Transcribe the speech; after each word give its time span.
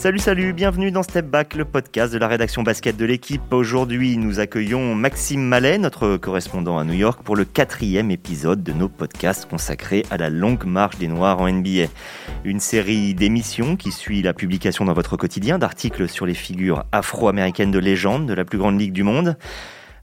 Salut, 0.00 0.18
salut, 0.18 0.54
bienvenue 0.54 0.90
dans 0.90 1.02
Step 1.02 1.26
Back, 1.26 1.54
le 1.54 1.66
podcast 1.66 2.10
de 2.10 2.16
la 2.16 2.26
rédaction 2.26 2.62
basket 2.62 2.96
de 2.96 3.04
l'équipe. 3.04 3.52
Aujourd'hui, 3.52 4.16
nous 4.16 4.40
accueillons 4.40 4.94
Maxime 4.94 5.42
Mallet, 5.42 5.76
notre 5.76 6.16
correspondant 6.16 6.78
à 6.78 6.84
New 6.84 6.94
York, 6.94 7.20
pour 7.22 7.36
le 7.36 7.44
quatrième 7.44 8.10
épisode 8.10 8.62
de 8.62 8.72
nos 8.72 8.88
podcasts 8.88 9.44
consacrés 9.44 10.06
à 10.10 10.16
la 10.16 10.30
longue 10.30 10.64
marche 10.64 10.96
des 10.96 11.06
Noirs 11.06 11.38
en 11.42 11.52
NBA. 11.52 11.88
Une 12.44 12.60
série 12.60 13.12
d'émissions 13.12 13.76
qui 13.76 13.92
suit 13.92 14.22
la 14.22 14.32
publication 14.32 14.86
dans 14.86 14.94
votre 14.94 15.18
quotidien 15.18 15.58
d'articles 15.58 16.08
sur 16.08 16.24
les 16.24 16.32
figures 16.32 16.84
afro-américaines 16.92 17.70
de 17.70 17.78
légende 17.78 18.24
de 18.24 18.32
la 18.32 18.46
plus 18.46 18.56
grande 18.56 18.80
ligue 18.80 18.94
du 18.94 19.02
monde. 19.02 19.36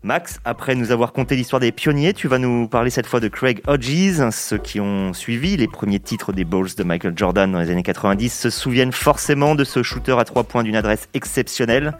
Max, 0.03 0.39
après 0.45 0.75
nous 0.75 0.91
avoir 0.91 1.11
conté 1.11 1.35
l'histoire 1.35 1.59
des 1.59 1.71
pionniers, 1.71 2.13
tu 2.13 2.27
vas 2.27 2.37
nous 2.37 2.67
parler 2.67 2.91
cette 2.91 3.07
fois 3.07 3.19
de 3.19 3.27
Craig 3.27 3.61
Hodges. 3.65 4.29
Ceux 4.31 4.59
qui 4.59 4.79
ont 4.79 5.11
suivi 5.13 5.57
les 5.57 5.67
premiers 5.67 5.99
titres 5.99 6.33
des 6.33 6.45
Bulls 6.45 6.75
de 6.77 6.83
Michael 6.83 7.13
Jordan 7.15 7.51
dans 7.51 7.59
les 7.59 7.71
années 7.71 7.83
90 7.83 8.29
se 8.29 8.49
souviennent 8.51 8.91
forcément 8.91 9.55
de 9.55 9.63
ce 9.63 9.81
shooter 9.81 10.15
à 10.19 10.23
trois 10.23 10.43
points 10.43 10.63
d'une 10.63 10.75
adresse 10.75 11.09
exceptionnelle. 11.15 11.97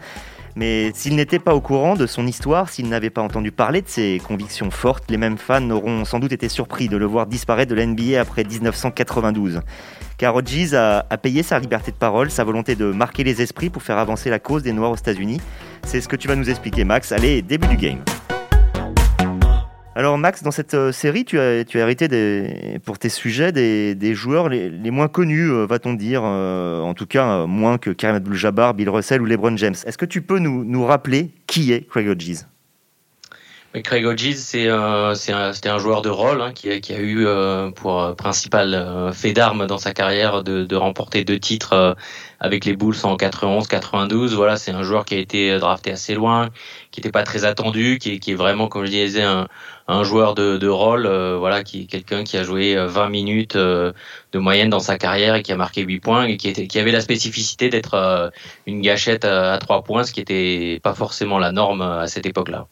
Mais 0.58 0.90
s'ils 0.92 1.14
n'étaient 1.14 1.38
pas 1.38 1.54
au 1.54 1.60
courant 1.60 1.94
de 1.94 2.08
son 2.08 2.26
histoire, 2.26 2.68
s'ils 2.68 2.88
n'avaient 2.88 3.10
pas 3.10 3.22
entendu 3.22 3.52
parler 3.52 3.80
de 3.80 3.86
ses 3.86 4.20
convictions 4.26 4.72
fortes, 4.72 5.04
les 5.08 5.16
mêmes 5.16 5.38
fans 5.38 5.70
auront 5.70 6.04
sans 6.04 6.18
doute 6.18 6.32
été 6.32 6.48
surpris 6.48 6.88
de 6.88 6.96
le 6.96 7.06
voir 7.06 7.28
disparaître 7.28 7.72
de 7.72 7.80
l'NBA 7.80 8.20
après 8.20 8.42
1992 8.42 9.60
car 10.16 10.34
Hodges 10.34 10.74
a, 10.74 11.04
payé 11.22 11.44
sa 11.44 11.60
liberté 11.60 11.92
de 11.92 11.96
parole, 11.96 12.28
sa 12.32 12.42
volonté 12.42 12.74
de 12.74 12.86
marquer 12.86 13.22
les 13.22 13.40
esprits 13.40 13.70
pour 13.70 13.84
faire 13.84 13.98
avancer 13.98 14.30
la 14.30 14.40
cause 14.40 14.64
des 14.64 14.72
Noirs 14.72 14.90
aux 14.90 14.96
États-Unis. 14.96 15.40
C'est 15.86 16.00
ce 16.00 16.08
que 16.08 16.16
tu 16.16 16.26
vas 16.26 16.34
nous 16.34 16.50
expliquer, 16.50 16.82
Max. 16.82 17.12
Allez, 17.12 17.40
début 17.40 17.68
du 17.68 17.76
game. 17.76 18.02
Alors 19.98 20.16
Max, 20.16 20.44
dans 20.44 20.52
cette 20.52 20.74
euh, 20.74 20.92
série, 20.92 21.24
tu 21.24 21.40
as, 21.40 21.64
tu 21.64 21.80
as 21.80 21.80
hérité 21.80 22.78
pour 22.84 23.00
tes 23.00 23.08
sujets 23.08 23.50
des, 23.50 24.14
joueurs 24.14 24.48
les, 24.48 24.92
moins 24.92 25.08
connus, 25.08 25.50
euh, 25.50 25.66
va-t-on 25.66 25.92
dire, 25.92 26.22
euh, 26.24 26.80
en 26.82 26.94
tout 26.94 27.06
cas 27.06 27.46
moins 27.46 27.78
que 27.78 27.90
Karim 27.90 28.14
Abdul-Jabbar, 28.14 28.74
Bill 28.74 28.90
Russell 28.90 29.20
ou 29.20 29.24
LeBron 29.24 29.56
James. 29.56 29.74
Est-ce 29.84 29.98
que 29.98 30.06
tu 30.06 30.22
peux 30.22 30.38
nous, 30.38 30.62
nous 30.62 30.84
rappeler 30.84 31.32
qui 31.48 31.72
est 31.72 31.88
Craig 31.88 32.06
Hodges? 32.06 32.44
Craig 33.74 34.06
Hodges, 34.06 34.34
c'est 34.34 34.66
un, 34.70 35.14
c'était 35.14 35.68
un 35.68 35.78
joueur 35.78 36.00
de 36.00 36.08
rôle 36.08 36.40
hein, 36.40 36.52
qui, 36.54 36.70
a, 36.70 36.80
qui, 36.80 36.94
a, 36.94 36.98
eu 36.98 37.26
euh, 37.26 37.70
pour 37.70 38.02
euh, 38.02 38.14
principal 38.14 38.72
euh, 38.72 39.12
fait 39.12 39.34
d'armes 39.34 39.66
dans 39.66 39.76
sa 39.76 39.92
carrière 39.92 40.42
de, 40.42 40.64
de 40.64 40.76
remporter 40.76 41.22
deux 41.22 41.38
titres 41.38 41.94
avec 42.40 42.64
les 42.64 42.74
Bulls 42.74 42.96
en 43.02 43.16
91-92. 43.16 44.34
Voilà, 44.34 44.56
c'est 44.56 44.70
un 44.70 44.82
joueur 44.82 45.04
qui 45.04 45.14
a 45.14 45.18
été 45.18 45.58
drafté 45.58 45.90
assez 45.92 46.14
loin, 46.14 46.48
qui 46.90 47.00
n'était 47.00 47.10
pas 47.10 47.24
très 47.24 47.44
attendu, 47.44 47.98
qui, 47.98 48.20
qui, 48.20 48.32
est 48.32 48.34
vraiment, 48.34 48.68
comme 48.68 48.86
je 48.86 48.90
disais, 48.90 49.22
un, 49.22 49.48
un 49.86 50.02
joueur 50.02 50.34
de, 50.34 50.56
de 50.56 50.68
rôle. 50.68 51.06
voilà, 51.36 51.62
qui 51.62 51.82
est 51.82 51.86
quelqu'un 51.86 52.24
qui 52.24 52.38
a 52.38 52.44
joué 52.44 52.74
20 52.74 53.10
minutes 53.10 53.56
de 53.56 53.94
moyenne 54.34 54.70
dans 54.70 54.80
sa 54.80 54.96
carrière 54.96 55.34
et 55.34 55.42
qui 55.42 55.52
a 55.52 55.56
marqué 55.56 55.82
8 55.82 56.00
points 56.00 56.24
et 56.24 56.38
qui, 56.38 56.48
était, 56.48 56.66
qui 56.68 56.78
avait 56.78 56.92
la 56.92 57.02
spécificité 57.02 57.68
d'être 57.68 58.32
une 58.66 58.80
gâchette 58.80 59.26
à, 59.26 59.52
à 59.52 59.58
3 59.58 59.82
points, 59.84 60.04
ce 60.04 60.12
qui 60.12 60.20
n'était 60.20 60.80
pas 60.82 60.94
forcément 60.94 61.38
la 61.38 61.52
norme 61.52 61.82
à 61.82 62.06
cette 62.06 62.24
époque-là. 62.24 62.66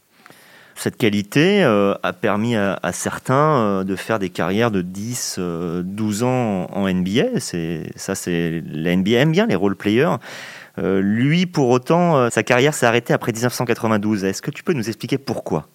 Cette 0.79 0.99
qualité 0.99 1.65
euh, 1.65 1.95
a 2.03 2.13
permis 2.13 2.55
à, 2.55 2.79
certains 2.93 3.59
euh, 3.59 3.85
de 3.85 3.97
faire 3.97 4.19
des 4.19 4.29
carrières 4.29 4.71
de 4.71 4.83
10, 4.83 5.37
12 5.39 6.23
euh, 6.23 6.27
ans 6.27 6.67
en 6.71 6.89
NBA. 6.89 7.41
C'est, 7.41 7.91
ça, 7.97 8.15
c'est, 8.15 8.63
la 8.71 8.95
NBA 8.95 9.13
aime 9.13 9.33
bien 9.33 9.47
les 9.47 9.55
role-players. 9.55 10.17
lui, 10.79 11.47
pour 11.47 11.71
autant, 11.71 12.29
sa 12.31 12.43
carrière 12.43 12.75
s'est 12.75 12.87
arrêtée 12.87 13.15
après 13.15 13.33
1992. 13.33 14.25
Est-ce 14.25 14.43
que 14.43 14.51
tu 14.51 14.63
peux 14.63 14.75
nous 14.75 14.89
expliquer 14.89 15.17
pourquoi? 15.17 15.67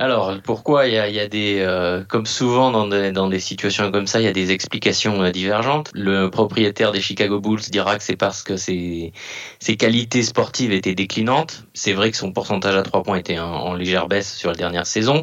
Alors, 0.00 0.40
pourquoi 0.42 0.86
il 0.86 0.94
y 0.94 1.20
a, 1.20 1.28
des, 1.28 1.58
euh, 1.60 2.02
comme 2.08 2.24
souvent 2.24 2.70
dans 2.70 2.86
des, 2.86 3.12
dans 3.12 3.28
des 3.28 3.38
situations 3.38 3.92
comme 3.92 4.06
ça, 4.06 4.18
il 4.18 4.24
y 4.24 4.28
a 4.28 4.32
des 4.32 4.50
explications 4.50 5.22
euh, 5.22 5.30
divergentes. 5.30 5.90
Le 5.92 6.30
propriétaire 6.30 6.90
des 6.90 7.02
Chicago 7.02 7.38
Bulls 7.38 7.60
dira 7.70 7.98
que 7.98 8.02
c'est 8.02 8.16
parce 8.16 8.42
que 8.42 8.56
ses, 8.56 9.12
ses 9.58 9.76
qualités 9.76 10.22
sportives 10.22 10.72
étaient 10.72 10.94
déclinantes. 10.94 11.66
C'est 11.74 11.92
vrai 11.92 12.10
que 12.10 12.16
son 12.16 12.32
pourcentage 12.32 12.76
à 12.76 12.82
trois 12.82 13.02
points 13.02 13.18
était 13.18 13.38
en, 13.38 13.74
légère 13.74 14.08
baisse 14.08 14.34
sur 14.34 14.48
la 14.48 14.56
dernière 14.56 14.86
saison. 14.86 15.20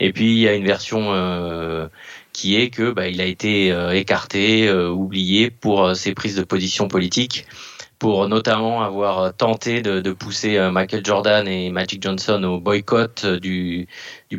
Et 0.00 0.10
puis 0.10 0.32
il 0.32 0.38
y 0.38 0.48
a 0.48 0.54
une 0.54 0.64
version 0.64 1.12
euh, 1.12 1.88
qui 2.32 2.56
est 2.56 2.70
que 2.70 2.92
bah, 2.92 3.08
il 3.08 3.20
a 3.20 3.26
été 3.26 3.76
écarté, 3.92 4.72
oublié 4.72 5.50
pour 5.50 5.94
ses 5.94 6.14
prises 6.14 6.36
de 6.36 6.44
position 6.44 6.88
politiques 6.88 7.44
pour 7.98 8.28
notamment 8.28 8.82
avoir 8.82 9.34
tenté 9.34 9.82
de, 9.82 10.12
pousser 10.12 10.56
euh, 10.58 10.70
Michael 10.70 11.04
Jordan 11.04 11.46
et 11.46 11.70
Magic 11.70 12.02
Johnson 12.02 12.42
au 12.44 12.60
boycott 12.60 13.22
euh, 13.24 13.40
du, 13.40 13.88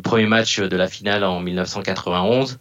premier 0.02 0.26
match 0.26 0.60
de 0.60 0.76
la 0.76 0.88
finale 0.88 1.24
en 1.24 1.40
1991. 1.40 2.58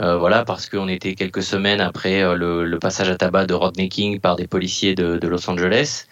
Euh, 0.00 0.16
voilà, 0.16 0.44
parce 0.44 0.68
qu'on 0.68 0.86
était 0.86 1.14
quelques 1.16 1.42
semaines 1.42 1.80
après 1.80 2.22
le, 2.36 2.78
passage 2.78 3.10
à 3.10 3.16
tabac 3.16 3.46
de 3.46 3.54
Rodney 3.54 3.88
King 3.88 4.20
par 4.20 4.36
des 4.36 4.46
policiers 4.46 4.94
de, 4.94 5.26
Los 5.26 5.50
Angeles. 5.50 6.06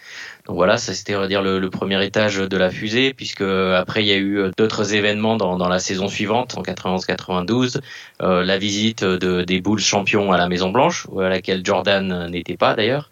Donc 0.45 0.57
voilà, 0.57 0.77
ça 0.77 0.93
c'était 0.93 1.15
on 1.15 1.21
va 1.21 1.27
dire 1.27 1.41
le, 1.41 1.69
premier 1.69 2.03
étage 2.05 2.35
de 2.35 2.57
la 2.57 2.69
fusée, 2.69 3.13
puisque 3.13 3.41
après 3.41 4.03
il 4.03 4.07
y 4.07 4.11
a 4.11 4.17
eu 4.17 4.51
d'autres 4.57 4.93
événements 4.93 5.37
dans, 5.37 5.69
la 5.69 5.79
saison 5.79 6.09
suivante, 6.09 6.57
en 6.57 6.63
91-92, 6.63 7.79
la 8.19 8.57
visite 8.57 9.05
de, 9.05 9.43
des 9.43 9.61
Bulls 9.61 9.79
champions 9.79 10.33
à 10.33 10.37
la 10.37 10.49
Maison 10.49 10.69
Blanche, 10.69 11.07
à 11.17 11.29
laquelle 11.29 11.65
Jordan 11.65 12.29
n'était 12.29 12.57
pas 12.57 12.75
d'ailleurs 12.75 13.09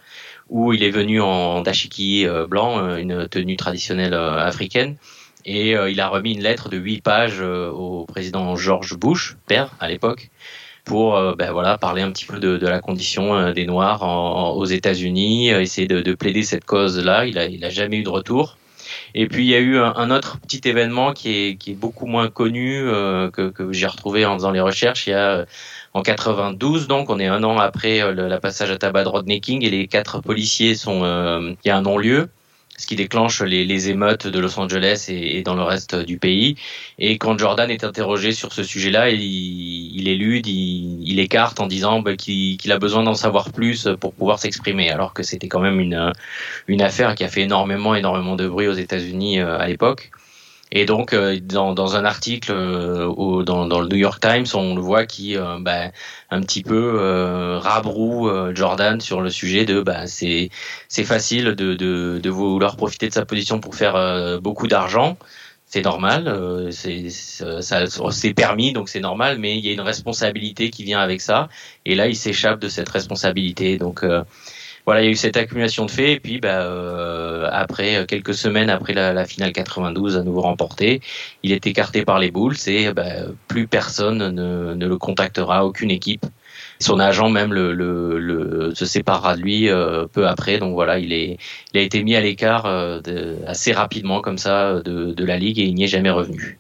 où 0.50 0.74
il 0.74 0.84
est 0.84 0.92
venu 0.92 1.22
en 1.22 1.62
dashiki 1.62 2.28
euh, 2.28 2.48
blanc, 2.48 2.80
euh, 2.80 2.98
une 2.98 3.28
tenue 3.28 3.58
traditionnelle 3.58 4.14
euh, 4.14 4.38
africaine. 4.38 4.98
Et 5.48 5.74
il 5.74 6.02
a 6.02 6.08
remis 6.08 6.34
une 6.34 6.42
lettre 6.42 6.70
de 6.70 6.78
huit 6.78 7.04
pages 7.04 7.40
au 7.40 8.06
président 8.08 8.56
George 8.56 8.98
Bush, 8.98 9.38
père 9.46 9.76
à 9.80 9.88
l'époque, 9.88 10.32
pour 10.86 11.36
ben 11.36 11.52
voilà 11.52 11.78
parler 11.78 12.02
un 12.02 12.12
petit 12.12 12.26
peu 12.26 12.40
de, 12.40 12.66
la 12.66 12.80
condition 12.80 13.52
des 13.52 13.68
Noirs 13.68 14.02
aux 14.58 14.66
États-Unis, 14.66 15.50
essayer 15.50 15.88
de, 15.88 16.02
de, 16.02 16.14
plaider 16.16 16.42
cette 16.42 16.66
cause-là. 16.66 17.28
Il 17.28 17.38
a, 17.38 17.46
il 17.46 17.64
a 17.64 17.70
jamais 17.70 17.98
eu 17.98 18.04
de 18.04 18.10
retour. 18.10 18.58
Et 19.14 19.28
puis 19.28 19.46
il 19.46 19.50
y 19.50 19.56
a 19.56 19.60
eu 19.60 19.78
un, 19.78 20.12
autre 20.12 20.40
petit 20.40 20.62
événement 20.68 21.14
qui 21.14 21.58
est, 21.68 21.74
beaucoup 21.76 22.06
moins 22.06 22.30
connu 22.30 22.84
que, 23.34 23.50
que 23.50 23.74
j'ai 23.74 23.88
retrouvé 23.88 24.26
en 24.26 24.36
faisant 24.36 24.52
les 24.52 24.62
recherches. 24.62 25.08
Il 25.08 25.12
y 25.12 25.14
a 25.14 25.46
en 25.96 26.02
92, 26.02 26.88
donc 26.88 27.10
on 27.10 27.20
est 27.20 27.26
un 27.26 27.42
an 27.46 27.58
après 27.58 28.02
euh, 28.02 28.12
le, 28.12 28.28
la 28.28 28.38
passage 28.42 28.70
à 28.70 28.78
tabac 28.78 29.06
de 29.06 29.10
Rodney 29.10 29.40
King 29.40 29.64
et 29.64 29.70
les 29.70 29.88
quatre 29.88 30.20
policiers 30.20 30.76
sont, 30.76 31.06
euh, 31.06 31.54
il 31.64 31.68
y 31.70 31.72
a 31.72 31.78
un 31.78 31.84
non-lieu 31.84 32.30
ce 32.78 32.88
qui 32.88 32.96
déclenche 32.96 33.42
les, 33.42 33.66
les, 33.66 33.90
émeutes 33.90 34.28
de 34.28 34.40
Los 34.40 34.60
Angeles 34.60 35.06
et, 35.10 35.38
et, 35.38 35.44
dans 35.44 35.56
le 35.56 35.64
reste 35.64 35.96
du 35.96 36.18
pays. 36.18 36.56
Et 37.00 37.18
quand 37.18 37.38
Jordan 37.38 37.70
est 37.70 37.84
interrogé 37.84 38.32
sur 38.32 38.52
ce 38.54 38.64
sujet-là, 38.64 39.10
il, 39.10 39.22
il 39.22 40.08
élude, 40.08 40.48
il, 40.48 41.02
il, 41.08 41.20
écarte 41.20 41.60
en 41.60 41.68
disant 41.68 42.02
bah, 42.02 42.16
qu'il 42.16 42.72
a 42.72 42.80
besoin 42.80 43.04
d'en 43.04 43.14
savoir 43.14 43.52
plus 43.52 43.88
pour 44.00 44.14
pouvoir 44.14 44.40
s'exprimer, 44.40 44.90
alors 44.90 45.14
que 45.14 45.24
c'était 45.24 45.48
quand 45.48 45.62
même 45.62 45.80
une, 45.80 46.12
une 46.68 46.82
affaire 46.82 47.16
qui 47.16 47.24
a 47.24 47.30
fait 47.30 47.42
énormément, 47.42 47.96
énormément 47.96 48.36
de 48.36 48.48
bruit 48.48 48.68
aux 48.68 48.74
États-Unis 48.74 49.40
euh, 49.40 49.58
à 49.58 49.68
l'époque. 49.68 50.12
Et 50.78 50.84
donc, 50.84 51.14
euh, 51.14 51.40
dans, 51.40 51.74
dans, 51.74 51.96
un 51.96 52.04
article 52.04 52.52
euh, 52.52 53.44
dans, 53.44 53.66
dans, 53.66 53.80
le 53.80 53.88
New 53.88 53.96
York 53.96 54.20
Times, 54.22 54.46
on 54.54 54.76
le 54.76 54.82
voit 54.82 55.06
qui, 55.06 55.38
euh, 55.38 55.58
bah, 55.62 55.92
un 56.30 56.42
petit 56.42 56.64
peu 56.64 57.00
euh, 57.00 57.58
rabroue 57.60 58.30
Jordan 58.54 59.00
sur 59.00 59.22
le 59.22 59.30
sujet 59.30 59.64
de, 59.64 59.82
bah, 59.82 60.06
c'est 60.06 60.50
c'est 60.90 61.06
facile 61.06 61.56
de, 61.56 61.76
de, 61.76 62.20
de, 62.22 62.30
vouloir 62.30 62.76
profiter 62.76 63.08
de 63.08 63.14
sa 63.14 63.26
position 63.26 63.62
pour 63.62 63.76
faire 63.76 64.42
beaucoup 64.42 64.68
d'argent. 64.68 65.18
C'est 65.66 65.82
normal, 65.82 66.70
c'est 66.72 68.34
permis, 68.36 68.74
donc 68.74 68.90
c'est 68.90 69.00
normal, 69.00 69.40
mais 69.40 69.58
il 69.58 69.66
y 69.66 69.70
a 69.70 69.74
une 69.74 69.82
responsabilité 69.82 70.70
qui 70.72 70.84
vient 70.84 71.00
avec 71.00 71.22
ça. 71.22 71.48
Et 71.86 71.96
là, 71.96 72.08
il 72.08 72.16
s'échappe 72.18 72.60
de 72.60 72.68
cette 72.68 72.90
responsabilité. 72.90 73.78
Donc 73.78 74.04
voilà, 74.86 75.02
il 75.02 75.06
y 75.06 75.08
a 75.08 75.12
eu 75.12 75.16
cette 75.16 75.38
accumulation 75.38 75.86
de 75.86 75.92
faits. 75.92 76.10
Et 76.10 76.20
puis, 76.20 76.40
bah, 76.40 76.62
euh, 76.62 77.50
après 77.52 77.98
euh, 77.98 78.06
quelques 78.06 78.36
semaines 78.36 78.70
après 78.70 78.94
la, 78.94 79.14
la, 79.14 79.26
finale 79.26 79.52
92 79.52 80.18
à 80.18 80.24
nouveau 80.24 80.42
remportée, 80.42 81.02
il 81.44 81.52
est 81.52 81.66
écarté 81.66 82.06
par 82.06 82.20
les 82.20 82.32
Bulls 82.32 82.56
et 82.68 82.94
bah, 82.94 83.06
plus 83.48 83.68
personne 83.68 84.30
ne, 84.30 84.74
ne, 84.76 84.88
le 84.88 84.98
contactera, 84.98 85.66
aucune 85.66 85.92
équipe. 85.92 86.26
Son 86.80 87.00
agent 87.00 87.30
même 87.30 87.54
le, 87.54 88.72
se 88.76 88.86
séparera 88.86 89.36
de 89.36 89.42
lui 89.42 89.70
euh, 89.70 90.06
peu 90.12 90.28
après. 90.28 90.60
Donc 90.60 90.74
voilà, 90.74 91.00
il, 91.00 91.14
est, 91.14 91.38
a 91.74 91.80
été 91.80 92.04
mis 92.04 92.16
à 92.16 92.22
l'écart 92.22 92.66
assez 93.48 93.72
rapidement 93.72 94.22
comme 94.22 94.38
ça 94.38 94.82
de 94.84 95.26
la 95.26 95.38
ligue 95.38 95.60
et 95.60 95.64
il 95.64 95.76
n'y 95.76 95.86
est 95.86 95.88
jamais 95.88 96.10
revenu. 96.10 96.60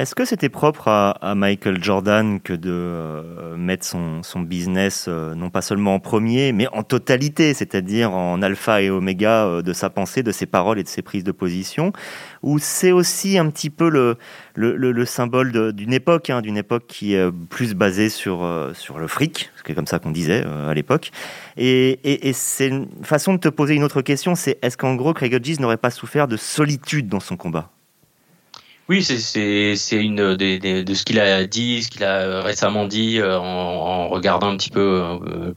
Est-ce 0.00 0.14
que 0.14 0.24
c'était 0.24 0.48
propre 0.48 0.88
à, 0.88 1.34
Michael 1.34 1.84
Jordan 1.84 2.40
que 2.40 2.54
de 2.54 2.70
euh, 2.72 3.54
mettre 3.58 3.84
son, 3.84 4.22
son 4.22 4.40
business 4.40 5.04
euh, 5.08 5.34
non 5.34 5.50
pas 5.50 5.60
seulement 5.60 5.92
en 5.92 6.00
premier, 6.00 6.52
mais 6.52 6.66
en 6.68 6.82
totalité, 6.82 7.52
c'est-à-dire 7.52 8.10
en 8.10 8.40
alpha 8.40 8.80
et 8.80 8.88
oméga 8.88 9.44
euh, 9.44 9.60
de 9.60 9.74
sa 9.74 9.90
pensée, 9.90 10.22
de 10.22 10.32
ses 10.32 10.46
paroles 10.46 10.78
et 10.78 10.84
de 10.84 10.88
ses 10.88 11.02
prises 11.02 11.22
de 11.22 11.32
position? 11.32 11.92
Ou 12.42 12.58
c'est 12.58 12.92
aussi 12.92 13.36
un 13.36 13.50
petit 13.50 13.68
peu 13.68 13.90
le, 13.90 14.16
le, 14.54 14.74
le, 14.74 15.04
symbole 15.04 15.74
d'une 15.74 15.92
époque, 15.92 16.30
hein, 16.30 16.40
d'une 16.40 16.56
époque 16.56 16.86
qui 16.88 17.12
est 17.12 17.30
plus 17.50 17.74
basée 17.74 18.08
sur, 18.08 18.70
sur 18.72 18.98
le 18.98 19.06
fric, 19.06 19.50
c'est 19.66 19.74
comme 19.74 19.86
ça 19.86 19.98
qu'on 19.98 20.12
disait 20.12 20.44
à 20.44 20.72
l'époque. 20.72 21.10
Et, 21.58 21.90
et, 22.04 22.30
et 22.30 22.32
c'est 22.32 22.68
une 22.68 22.88
façon 23.02 23.34
de 23.34 23.38
te 23.38 23.50
poser 23.50 23.74
une 23.74 23.84
autre 23.84 24.00
question, 24.00 24.34
c'est 24.34 24.58
est-ce 24.62 24.78
qu'en 24.78 24.94
gros 24.94 25.12
Craig 25.12 25.34
Hodges 25.34 25.60
n'aurait 25.60 25.76
pas 25.76 25.90
souffert 25.90 26.26
de 26.26 26.38
solitude 26.38 27.06
dans 27.06 27.20
son 27.20 27.36
combat? 27.36 27.70
Oui, 28.90 29.04
c'est 29.04 29.76
une 29.92 30.34
des, 30.34 30.58
de 30.58 30.94
ce 30.94 31.04
qu'il 31.04 31.20
a 31.20 31.46
dit, 31.46 31.84
ce 31.84 31.90
qu'il 31.90 32.02
a 32.02 32.42
récemment 32.42 32.88
dit 32.88 33.22
en, 33.22 33.40
en, 33.40 34.08
regardant 34.08 34.48
un 34.48 34.56
petit 34.56 34.70
peu, 34.70 35.00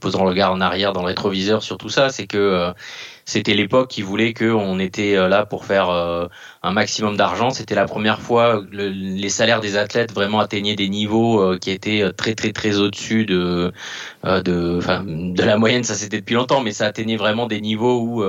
posant 0.00 0.22
le 0.22 0.28
regard 0.28 0.52
en 0.52 0.60
arrière 0.60 0.92
dans 0.92 1.00
le 1.00 1.08
rétroviseur 1.08 1.60
sur 1.62 1.76
tout 1.76 1.88
ça, 1.88 2.10
c'est 2.10 2.28
que 2.28 2.72
c'était 3.26 3.54
l'époque 3.54 3.88
qui 3.88 4.02
voulait 4.02 4.34
qu'on 4.34 4.78
était 4.78 5.16
euh, 5.16 5.28
là 5.28 5.46
pour 5.46 5.64
faire 5.64 5.88
euh, 5.88 6.26
un 6.62 6.72
maximum 6.72 7.16
d'argent. 7.16 7.50
C'était 7.50 7.74
la 7.74 7.86
première 7.86 8.20
fois 8.20 8.62
que 8.62 8.76
les 8.76 9.28
salaires 9.30 9.60
des 9.60 9.76
athlètes 9.76 10.12
vraiment 10.12 10.40
atteignaient 10.40 10.76
des 10.76 10.88
niveaux 10.88 11.40
euh, 11.40 11.58
qui 11.58 11.70
étaient 11.70 12.12
très 12.16 12.34
très 12.34 12.52
très 12.52 12.78
au-dessus 12.78 13.24
de 13.24 13.72
de, 14.24 14.80
de 15.34 15.42
la 15.42 15.56
moyenne. 15.56 15.84
Ça 15.84 15.94
c'était 15.94 16.20
depuis 16.20 16.34
longtemps, 16.34 16.60
mais 16.60 16.72
ça 16.72 16.86
atteignait 16.86 17.16
vraiment 17.16 17.46
des 17.46 17.60
niveaux 17.60 18.00
où 18.00 18.24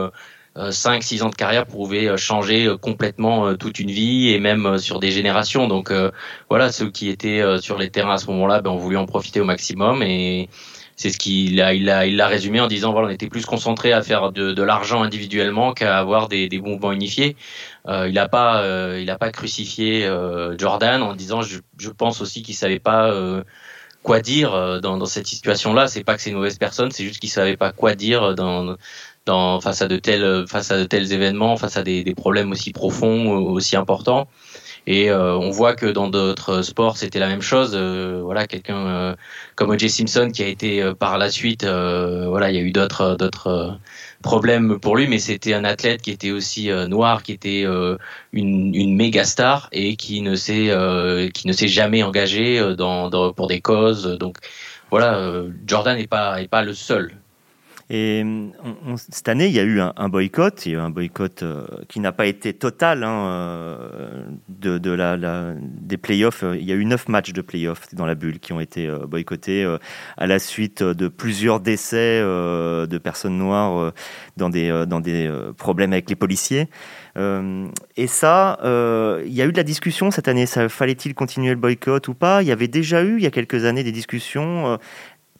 5-6 0.55 1.23
ans 1.23 1.29
de 1.29 1.35
carrière 1.35 1.65
pouvaient 1.65 2.15
changer 2.17 2.73
complètement 2.81 3.55
toute 3.55 3.79
une 3.79 3.91
vie 3.91 4.29
et 4.29 4.39
même 4.39 4.77
sur 4.77 4.99
des 4.99 5.11
générations. 5.11 5.67
Donc 5.67 5.91
voilà, 6.49 6.71
ceux 6.71 6.89
qui 6.89 7.09
étaient 7.09 7.43
sur 7.59 7.77
les 7.77 7.89
terrains 7.89 8.13
à 8.13 8.17
ce 8.17 8.27
moment-là 8.27 8.61
ben, 8.61 8.71
ont 8.71 8.77
voulu 8.77 8.97
en 8.97 9.05
profiter 9.05 9.41
au 9.41 9.45
maximum 9.45 10.01
et 10.01 10.49
c'est 10.95 11.09
ce 11.09 11.17
qu'il 11.17 11.61
a, 11.61 11.73
il 11.73 11.89
a, 11.89 12.05
il 12.05 12.19
a 12.21 12.27
résumé 12.27 12.61
en 12.61 12.67
disant 12.67 12.91
voilà, 12.93 13.09
on 13.09 13.11
était 13.11 13.27
plus 13.27 13.45
concentré 13.45 13.91
à 13.91 14.01
faire 14.01 14.31
de, 14.31 14.53
de 14.53 14.63
l'argent 14.63 15.03
individuellement 15.03 15.73
qu'à 15.73 15.97
avoir 15.97 16.29
des, 16.29 16.47
des 16.47 16.59
mouvements 16.59 16.91
unifiés. 16.91 17.35
Euh, 17.87 18.07
il 18.07 18.13
n'a 18.13 18.29
pas, 18.29 18.61
euh, 18.61 18.99
il 19.01 19.09
a 19.09 19.17
pas 19.17 19.31
crucifié 19.31 20.05
euh, 20.05 20.57
Jordan 20.57 21.01
en 21.03 21.13
disant 21.13 21.41
je, 21.41 21.59
je 21.77 21.89
pense 21.89 22.21
aussi 22.21 22.43
qu'il 22.43 22.55
savait 22.55 22.79
pas 22.79 23.11
euh, 23.11 23.43
quoi 24.03 24.21
dire 24.21 24.53
euh, 24.53 24.79
dans, 24.79 24.97
dans 24.97 25.05
cette 25.05 25.27
situation-là. 25.27 25.87
C'est 25.87 26.05
pas 26.05 26.15
que 26.15 26.21
c'est 26.21 26.29
une 26.29 26.37
mauvaise 26.37 26.57
personne, 26.57 26.91
c'est 26.91 27.03
juste 27.03 27.19
qu'il 27.19 27.29
savait 27.29 27.57
pas 27.57 27.73
quoi 27.73 27.95
dire 27.95 28.33
dans, 28.33 28.77
dans 29.25 29.59
face 29.61 29.81
à 29.81 29.87
de 29.87 29.97
tels, 29.97 30.45
face 30.47 30.71
à 30.71 30.77
de 30.77 30.85
tels 30.85 31.13
événements, 31.13 31.57
face 31.57 31.77
à 31.77 31.83
des, 31.83 32.03
des 32.03 32.15
problèmes 32.15 32.51
aussi 32.51 32.71
profonds, 32.71 33.29
aussi 33.31 33.75
importants. 33.75 34.27
Et 34.87 35.09
euh, 35.09 35.35
on 35.35 35.49
voit 35.49 35.75
que 35.75 35.87
dans 35.87 36.09
d'autres 36.09 36.61
sports, 36.61 36.97
c'était 36.97 37.19
la 37.19 37.27
même 37.27 37.41
chose. 37.41 37.71
Euh, 37.73 38.21
voilà, 38.23 38.45
quelqu'un 38.45 38.87
euh, 38.87 39.15
comme 39.55 39.71
O.J. 39.71 39.89
Simpson 39.89 40.29
qui 40.31 40.43
a 40.43 40.47
été 40.47 40.93
par 40.99 41.17
la 41.17 41.29
suite, 41.31 41.65
voilà, 41.65 42.51
il 42.51 42.55
y 42.55 42.59
a 42.59 42.61
eu 42.61 42.71
d'autres 42.71 43.15
d'autres 43.15 43.79
problèmes 44.21 44.79
pour 44.79 44.95
lui, 44.97 45.07
mais 45.07 45.19
c'était 45.19 45.53
un 45.53 45.63
athlète 45.63 46.01
qui 46.01 46.11
était 46.11 46.31
aussi 46.31 46.69
noir, 46.87 47.23
qui 47.23 47.31
était 47.31 47.63
une, 48.33 48.75
une 48.75 48.95
méga 48.95 49.23
star 49.23 49.69
et 49.71 49.95
qui 49.95 50.21
ne 50.21 50.35
s'est 50.35 50.71
qui 51.33 51.47
ne 51.47 51.53
s'est 51.53 51.67
jamais 51.67 52.03
engagé 52.03 52.75
dans, 52.75 53.09
dans, 53.09 53.33
pour 53.33 53.47
des 53.47 53.61
causes. 53.61 54.17
Donc 54.19 54.37
voilà, 54.91 55.43
Jordan 55.65 55.97
n'est 55.97 56.07
pas 56.07 56.41
est 56.41 56.47
pas 56.47 56.63
le 56.63 56.73
seul. 56.73 57.17
Et 57.91 58.25
cette 58.97 59.29
année, 59.29 59.45
il 59.45 59.51
y 59.51 59.59
a 59.59 59.63
eu 59.63 59.79
un, 59.79 60.09
boycott, 60.09 60.65
il 60.65 60.71
y 60.71 60.75
a 60.75 60.83
un 60.83 60.89
boycott 60.89 61.43
euh, 61.43 61.67
qui 61.87 61.99
n'a 61.99 62.11
pas 62.11 62.25
été 62.25 62.51
total 62.53 63.03
hein, 63.03 63.27
euh, 63.27 64.25
de, 64.49 64.79
des 65.59 65.97
playoffs. 65.97 66.43
Il 66.55 66.63
y 66.63 66.71
a 66.71 66.75
eu 66.75 66.83
neuf 66.85 67.07
matchs 67.07 67.31
de 67.31 67.41
playoffs 67.41 67.93
dans 67.93 68.07
la 68.07 68.15
bulle 68.15 68.39
qui 68.39 68.53
ont 68.53 68.59
été 68.59 68.87
euh, 68.87 69.05
boycottés 69.05 69.63
à 70.17 70.25
la 70.25 70.39
suite 70.39 70.81
de 70.81 71.07
plusieurs 71.07 71.59
décès 71.59 72.21
de 72.21 72.97
personnes 72.97 73.37
noires 73.37 73.93
dans 74.35 74.49
des, 74.49 74.85
dans 74.87 74.99
des 74.99 75.31
problèmes 75.57 75.93
avec 75.93 76.09
les 76.09 76.15
policiers. 76.15 76.67
et 77.15 78.07
ça, 78.07 78.57
il 78.63 79.33
y 79.33 79.41
a 79.41 79.45
eu 79.45 79.51
de 79.51 79.57
la 79.57 79.63
discussion 79.63 80.09
cette 80.09 80.27
année. 80.27 80.45
Fallait-il 80.47 81.13
continuer 81.13 81.51
le 81.51 81.59
boycott 81.59 82.07
ou 82.07 82.13
pas? 82.13 82.41
Il 82.41 82.47
y 82.47 82.51
avait 82.51 82.67
déjà 82.67 83.03
eu, 83.03 83.17
il 83.17 83.23
y 83.23 83.27
a 83.27 83.31
quelques 83.31 83.65
années, 83.65 83.83
des 83.83 83.91
discussions 83.91 84.79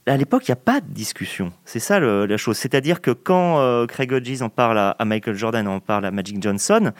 à 0.07 0.17
l'époque, 0.17 0.47
il 0.47 0.51
n'y 0.51 0.53
a 0.53 0.57
pas 0.57 0.81
de 0.81 0.93
discussion. 0.93 1.51
C'est 1.65 1.79
ça 1.79 1.99
la 1.99 2.37
chose. 2.37 2.57
C'est-à-dire 2.57 3.01
que 3.01 3.11
quand 3.11 3.59
euh, 3.59 3.87
Craig 3.87 4.13
Hodges 4.13 4.41
en 4.41 4.49
parle 4.49 4.77
à, 4.77 5.05
Michael 5.05 5.35
Jordan, 5.35 5.67
en 5.67 5.79
parle 5.79 6.05
à 6.05 6.11
Magic 6.11 6.41
Johnson, 6.41 6.91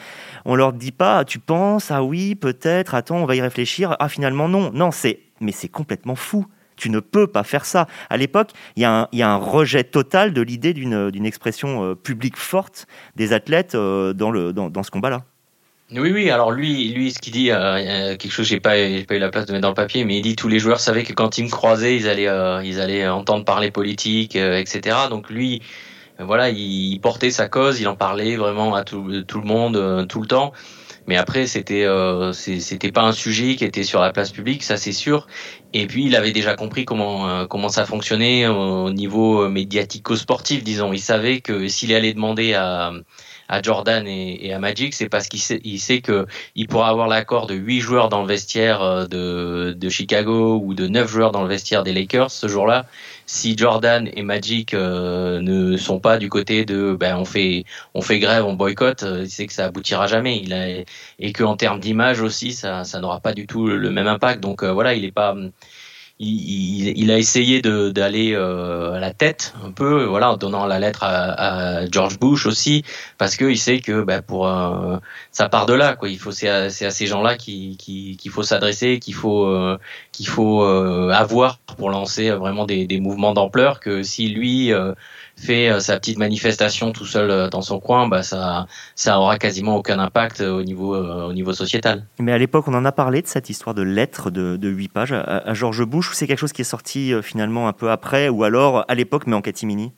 on 0.43 0.55
leur 0.55 0.73
dit 0.73 0.91
pas, 0.91 1.23
tu 1.23 1.39
penses, 1.39 1.91
ah 1.91 2.03
oui, 2.03 2.35
peut-être, 2.35 2.95
attends, 2.95 3.17
on 3.17 3.25
va 3.25 3.35
y 3.35 3.41
réfléchir. 3.41 3.95
Ah 3.99 4.09
finalement 4.09 4.47
non, 4.47 4.71
non, 4.71 4.91
c'est, 4.91 5.19
mais 5.39 5.51
c'est 5.51 5.67
complètement 5.67 6.15
fou. 6.15 6.45
Tu 6.77 6.89
ne 6.89 6.99
peux 6.99 7.27
pas 7.27 7.43
faire 7.43 7.63
ça. 7.63 7.87
À 8.09 8.17
l'époque, 8.17 8.51
il 8.75 8.81
y, 8.81 8.85
a 8.85 9.07
un 9.29 9.35
rejet 9.37 9.83
total 9.83 10.33
de 10.33 10.41
l'idée 10.41 10.73
d'une 10.73 11.25
expression 11.25 11.83
euh, 11.83 11.95
publique 11.95 12.35
forte 12.35 12.87
des 13.15 13.31
athlètes 13.31 13.75
euh, 13.75 14.13
dans 14.13 14.83
ce 14.83 14.91
combat-là. 14.91 15.23
Oui, 15.91 16.11
oui. 16.11 16.31
Alors 16.31 16.51
lui, 16.51 16.89
lui, 16.89 17.11
ce 17.11 17.19
qu'il 17.19 17.33
dit, 17.33 17.51
euh, 17.51 18.17
quelque 18.17 18.31
chose, 18.31 18.47
j'ai 18.47 18.59
pas, 18.59 18.71
pas 18.71 19.15
eu 19.15 19.19
la 19.19 19.29
place 19.29 19.45
de 19.45 19.51
mettre 19.51 19.61
dans 19.61 19.69
le 19.69 19.75
papier, 19.75 20.03
mais 20.03 20.17
il 20.17 20.23
dit 20.23 20.35
tous 20.35 20.47
les 20.47 20.57
joueurs 20.57 20.79
savaient 20.79 21.03
que 21.03 21.13
quand 21.13 21.37
ils 21.37 21.45
me 21.45 21.49
croisaient, 21.49 21.95
ils 21.95 22.07
allaient, 22.09 22.27
euh, 22.27 22.63
ils 22.63 22.81
allaient 22.81 23.07
entendre 23.07 23.45
parler 23.45 23.69
politique, 23.69 24.35
euh, 24.35 24.57
etc. 24.57 24.97
Donc 25.11 25.29
lui, 25.29 25.61
voilà, 26.17 26.49
il, 26.49 26.99
portait 27.01 27.29
sa 27.29 27.47
cause, 27.49 27.79
il 27.81 27.87
en 27.87 27.95
parlait 27.95 28.35
vraiment 28.35 28.73
à 28.73 28.83
tout, 28.83 29.23
tout 29.27 29.39
le 29.39 29.45
monde, 29.45 30.07
tout 30.07 30.21
le 30.21 30.27
temps. 30.27 30.53
Mais 31.07 31.17
après, 31.17 31.45
c'était, 31.45 31.85
c'était 32.33 32.91
pas 32.91 33.03
un 33.03 33.11
sujet 33.11 33.55
qui 33.55 33.63
était 33.65 33.83
sur 33.83 34.01
la 34.01 34.11
place 34.11 34.31
publique, 34.31 34.63
ça 34.63 34.77
c'est 34.77 34.91
sûr. 34.91 35.27
Et 35.73 35.85
puis, 35.87 36.05
il 36.05 36.15
avait 36.15 36.31
déjà 36.31 36.55
compris 36.55 36.85
comment, 36.85 37.45
comment 37.47 37.69
ça 37.69 37.85
fonctionnait 37.85 38.47
au 38.47 38.89
niveau 38.91 39.47
médiatico-sportif, 39.49 40.63
disons. 40.63 40.93
Il 40.93 40.99
savait 40.99 41.41
que 41.41 41.67
s'il 41.67 41.93
allait 41.93 42.13
demander 42.13 42.53
à 42.55 42.91
à 43.47 43.61
Jordan 43.61 44.07
et, 44.07 44.53
à 44.53 44.59
Magic, 44.59 44.93
c'est 44.93 45.09
parce 45.09 45.27
qu'il 45.27 45.39
sait, 45.39 45.61
il 46.55 46.67
pourra 46.67 46.89
avoir 46.89 47.07
l'accord 47.07 47.47
de 47.47 47.53
8 47.53 47.79
joueurs 47.79 48.09
dans 48.09 48.21
le 48.21 48.27
vestiaire 48.27 48.81
euh, 48.81 49.05
de, 49.05 49.75
de 49.77 49.89
Chicago 49.89 50.61
ou 50.63 50.73
de 50.73 50.87
9 50.87 51.07
joueurs 51.07 51.31
dans 51.31 51.43
le 51.43 51.47
vestiaire 51.49 51.83
des 51.83 51.93
Lakers 51.93 52.31
ce 52.31 52.47
jour-là. 52.47 52.85
Si 53.27 53.57
Jordan 53.57 54.09
et 54.13 54.23
Magic 54.23 54.73
euh, 54.73 55.41
ne 55.41 55.77
sont 55.77 55.99
pas 55.99 56.17
du 56.17 56.29
côté 56.29 56.65
de 56.65 56.95
ben 56.99 57.17
on 57.17 57.25
fait 57.25 57.65
on 57.95 58.01
fait 58.01 58.19
grève, 58.19 58.45
on 58.45 58.53
boycotte, 58.53 59.03
euh, 59.03 59.23
il 59.23 59.29
sait 59.29 59.47
que 59.47 59.53
ça 59.53 59.65
aboutira 59.65 60.07
jamais. 60.07 60.39
Il 60.43 60.53
a, 60.53 60.67
et 61.19 61.33
que 61.33 61.43
en 61.43 61.57
termes 61.57 61.79
d'image 61.79 62.21
aussi, 62.21 62.53
ça 62.53 62.83
ça 62.83 62.99
n'aura 62.99 63.19
pas 63.19 63.33
du 63.33 63.47
tout 63.47 63.67
le 63.67 63.89
même 63.89 64.07
impact. 64.07 64.41
Donc 64.41 64.63
voilà, 64.63 64.93
il 64.93 65.05
est 65.05 65.11
pas 65.11 65.35
il, 66.19 66.97
il, 66.97 67.11
a 67.11 67.17
essayé 67.17 67.61
d'aller 67.61 68.33
euh, 68.33 68.93
à 68.93 68.99
la 68.99 69.11
tête 69.11 69.53
un 69.65 69.71
peu, 69.71 70.05
voilà, 70.05 70.31
en 70.31 70.37
donnant 70.37 70.65
la 70.65 70.79
lettre 70.79 71.03
à, 71.03 71.81
à 71.81 71.85
George 71.91 72.19
Bush 72.19 72.45
aussi, 72.45 72.85
parce 73.17 73.35
qu'il 73.35 73.57
sait 73.57 73.79
que 73.81 74.01
bah, 74.01 74.21
pour 74.21 74.47
euh, 74.47 74.97
ça 75.31 75.49
part 75.49 75.65
de 75.65 75.73
là, 75.73 75.95
quoi. 75.95 76.07
Il 76.07 76.17
faut 76.17 76.31
c'est 76.31 76.47
à, 76.47 76.63
à, 76.63 76.69
ces 76.69 77.05
gens-là 77.05 77.35
qu'il 77.35 77.75
qui, 77.75 78.17
faut 78.29 78.43
s'adresser, 78.43 78.99
qu'il 78.99 79.13
faut 79.13 79.45
euh, 79.45 79.77
qu'il 80.13 80.27
faut 80.27 80.63
euh, 80.63 81.09
avoir 81.11 81.57
pour 81.57 81.89
lancer 81.89 82.31
vraiment 82.31 82.65
des, 82.65 82.87
des 82.87 83.01
mouvements 83.01 83.33
d'ampleur. 83.33 83.81
Que 83.81 84.01
si 84.01 84.29
lui 84.29 84.71
fait 85.37 85.69
euh, 85.69 85.79
sa 85.79 85.99
petite 85.99 86.17
manifestation 86.17 86.91
tout 86.91 87.05
seul 87.05 87.29
euh, 87.29 87.49
dans 87.49 87.61
son 87.61 87.79
coin, 87.79 88.07
bah 88.07 88.23
ça, 88.23 88.67
ça 88.95 89.19
aura 89.19 89.37
quasiment 89.37 89.75
aucun 89.75 89.99
impact 89.99 90.41
euh, 90.41 90.51
au 90.51 90.63
niveau, 90.63 90.95
au 90.95 91.33
niveau 91.33 91.53
sociétal. 91.53 92.05
Mais 92.19 92.31
à 92.31 92.37
l'époque, 92.37 92.67
on 92.67 92.73
en 92.73 92.85
a 92.85 92.91
parlé 92.91 93.21
de 93.21 93.27
cette 93.27 93.49
histoire 93.49 93.73
de 93.73 93.81
lettres 93.81 94.31
de, 94.31 94.55
de 94.55 94.69
8 94.69 94.87
pages 94.89 95.11
à, 95.13 95.53
George 95.53 95.83
Bush, 95.85 96.11
ou 96.11 96.13
c'est 96.13 96.27
quelque 96.27 96.39
chose 96.39 96.53
qui 96.53 96.61
est 96.61 96.65
sorti 96.65 97.13
finalement 97.21 97.67
un 97.67 97.73
peu 97.73 97.91
après, 97.91 98.29
ou 98.29 98.43
alors 98.43 98.85
à 98.87 98.95
l'époque, 98.95 99.23
mais 99.27 99.35
en 99.35 99.41
catimini? 99.41 99.91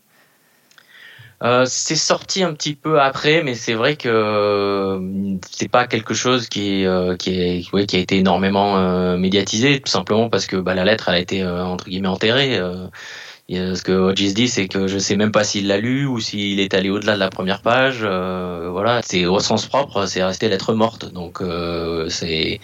Euh, 1.43 1.65
c'est 1.67 1.95
sorti 1.95 2.41
un 2.43 2.53
petit 2.53 2.73
peu 2.73 2.99
après, 2.99 3.43
mais 3.43 3.53
c'est 3.53 3.75
vrai 3.75 3.95
que 3.95 4.09
euh, 4.09 5.37
c'est 5.51 5.67
pas 5.67 5.85
quelque 5.85 6.15
chose 6.15 6.49
qui 6.49 6.85
qui, 7.19 7.29
est, 7.29 7.73
ouais, 7.73 7.85
qui 7.85 7.95
a 7.95 7.99
été 7.99 8.17
énormément 8.17 9.17
médiatisé, 9.17 9.79
tout 9.79 9.91
simplement 9.91 10.29
parce 10.29 10.47
que 10.47 10.55
bah, 10.55 10.73
la 10.73 10.83
lettre 10.83 11.09
elle 11.09 11.15
a 11.15 11.19
été 11.19 11.45
entre 11.45 11.85
guillemets 11.85 12.07
enterrée 12.07 12.59
ce 13.49 13.81
que 13.81 13.91
Hodges 13.91 14.33
dit, 14.33 14.47
c'est 14.47 14.67
que 14.67 14.87
je 14.87 14.97
sais 14.97 15.15
même 15.15 15.31
pas 15.31 15.43
s'il 15.43 15.67
l'a 15.67 15.77
lu 15.77 16.05
ou 16.05 16.19
s'il 16.19 16.59
est 16.59 16.73
allé 16.73 16.89
au-delà 16.89 17.15
de 17.15 17.19
la 17.19 17.29
première 17.29 17.61
page. 17.61 17.99
Euh, 18.03 18.69
voilà, 18.71 19.01
c'est 19.03 19.25
au 19.25 19.39
sens 19.39 19.65
propre, 19.65 20.05
c'est 20.05 20.23
resté 20.23 20.49
lettre 20.49 20.73
morte. 20.73 21.11
Donc 21.13 21.41
euh, 21.41 22.09
c'est 22.09 22.59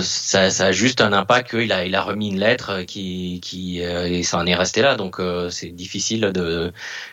ça, 0.00 0.64
a 0.64 0.72
juste 0.72 1.00
un 1.00 1.12
impact 1.12 1.50
qu'il 1.50 1.72
a, 1.72 2.02
remis 2.02 2.30
une 2.30 2.38
lettre 2.38 2.82
qui, 2.82 3.40
euh, 3.82 4.06
et 4.06 4.22
ça 4.22 4.38
en 4.38 4.46
est 4.46 4.54
resté 4.54 4.82
là. 4.82 4.96
Donc 4.96 5.20
euh, 5.20 5.50
c'est 5.50 5.68
difficile 5.68 6.32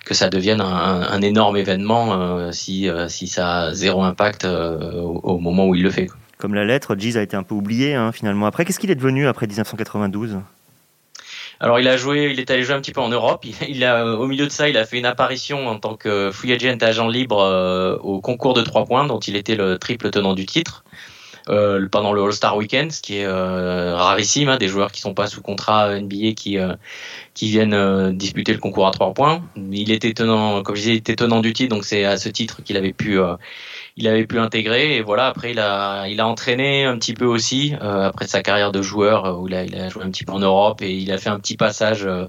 que 0.06 0.14
ça 0.14 0.30
devienne 0.30 0.62
un, 0.62 1.22
énorme 1.22 1.58
événement 1.58 2.14
euh, 2.14 2.52
si, 2.52 2.90
ça 3.28 3.62
a 3.62 3.74
zéro 3.74 4.04
impact 4.04 4.46
au, 4.46 5.20
au, 5.24 5.38
moment 5.40 5.68
où 5.68 5.76
il 5.76 5.84
le 5.84 5.92
fait. 5.92 6.10
Comme 6.38 6.54
la 6.54 6.66
lettre, 6.66 6.96
Giz 6.98 7.18
a 7.18 7.22
été 7.22 7.38
un 7.38 7.44
peu 7.44 7.56
oublié 7.56 7.96
hein, 7.96 8.12
finalement. 8.12 8.46
Après, 8.46 8.66
qu'est-ce 8.66 8.80
qu'il 8.80 8.92
est 8.92 8.96
devenu 8.96 9.28
après 9.28 9.48
1992 9.48 10.40
alors 11.64 11.80
il 11.80 11.88
a 11.88 11.96
joué, 11.96 12.30
il 12.30 12.42
est 12.42 12.52
allé 12.52 12.64
jouer 12.64 12.76
un 12.76 12.82
petit 12.82 12.92
peu 12.92 13.00
en 13.00 13.08
Europe. 13.08 13.46
Il, 13.70 13.86
a, 13.86 14.06
au 14.06 14.28
milieu 14.28 14.46
de 14.46 14.52
ça, 14.52 14.68
il 14.68 14.78
a 14.78 14.86
fait 14.86 14.98
une 14.98 15.06
apparition 15.06 15.70
en 15.70 15.80
tant 15.80 15.96
que 15.96 16.30
free 16.30 16.52
agent 16.52 16.78
agent 16.82 17.08
libre 17.08 17.40
euh, 17.40 17.96
au 18.00 18.20
concours 18.20 18.54
de 18.54 18.62
trois 18.62 18.84
points, 18.84 19.06
dont 19.06 19.20
il 19.20 19.38
était 19.38 19.56
le 19.56 19.80
triple 19.80 20.10
tenant 20.10 20.34
du 20.34 20.46
titre. 20.46 20.84
Euh, 21.50 21.88
pendant 21.90 22.12
le 22.12 22.22
All-Star 22.22 22.58
Weekend, 22.58 22.92
ce 22.92 23.02
qui 23.02 23.18
est 23.18 23.26
euh, 23.26 23.96
rarissime, 23.96 24.50
hein, 24.50 24.58
des 24.58 24.68
joueurs 24.68 24.92
qui 24.92 25.00
sont 25.00 25.14
pas 25.14 25.28
sous 25.28 25.42
contrat 25.42 26.00
NBA 26.00 26.34
qui 26.36 26.58
qui 27.34 27.50
viennent 27.50 28.12
disputer 28.12 28.52
le 28.52 28.60
concours 28.60 28.88
à 28.88 28.92
trois 28.92 29.14
points. 29.14 29.42
Il 29.72 29.92
était 29.92 30.14
tenant, 30.14 30.64
comme 30.64 30.76
je 30.76 30.82
disais, 30.82 30.94
il 30.94 30.98
était 30.98 31.16
tenant 31.16 31.40
du 31.40 31.54
titre, 31.54 31.74
donc 31.74 31.86
c'est 31.86 32.04
à 32.04 32.18
ce 32.18 32.28
titre 32.28 32.62
qu'il 32.62 32.76
avait 32.76 32.94
pu 32.94 33.20
il 33.96 34.08
avait 34.08 34.26
pu 34.26 34.40
intégrer 34.40 34.96
et 34.96 35.02
voilà 35.02 35.28
après 35.28 35.52
il 35.52 35.60
a 35.60 36.08
il 36.08 36.20
a 36.20 36.28
entraîné 36.28 36.86
un 36.86 36.98
petit 36.98 37.14
peu 37.14 37.26
aussi 37.26 37.76
euh, 37.82 38.08
après 38.08 38.28
sa 38.28 38.42
carrière 38.42 38.72
de 38.72 38.82
joueur 38.82 39.26
euh, 39.26 39.34
où 39.34 39.48
il 39.48 39.54
a, 39.54 39.64
il 39.64 39.76
a 39.76 39.90
joué 39.90 40.04
un 40.04 40.10
petit 40.10 40.26
peu 40.26 40.34
en 40.34 40.40
Europe 40.40 40.82
et 40.82 40.92
il 40.96 41.12
a 41.12 41.18
fait 41.18 41.30
un 41.30 41.40
petit 41.40 41.58
passage 41.58 42.06
euh, 42.06 42.26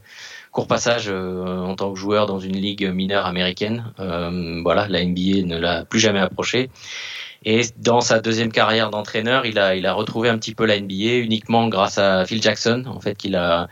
court 0.53 0.67
passage 0.69 1.09
en 1.09 1.75
tant 1.75 1.93
que 1.93 1.99
joueur 1.99 2.27
dans 2.27 2.39
une 2.39 2.57
ligue 2.57 2.89
mineure 2.89 3.27
américaine. 3.27 3.93
Voilà 3.99 4.87
la 4.89 5.05
NBA 5.05 5.43
ne 5.47 5.59
l'a 5.59 5.85
plus 5.85 5.99
jamais 5.99 6.21
approché. 6.21 6.71
Et 7.45 7.63
dans 7.79 8.01
sa 8.01 8.21
deuxième 8.21 8.53
carrière 8.53 8.91
d'entraîneur, 8.91 9.47
il 9.47 9.59
a, 9.59 9.75
il 9.75 9.85
a 9.85 9.93
retrouvé 9.93 10.29
un 10.29 10.39
petit 10.39 10.55
peu 10.55 10.65
la 10.65 10.79
NBA 10.79 11.17
uniquement 11.17 11.67
grâce 11.67 11.99
à 11.99 12.25
Phil 12.25 12.41
Jackson, 12.41 12.85
en 12.87 13.01
fait, 13.01 13.17
qu'il 13.17 13.35
a, 13.35 13.69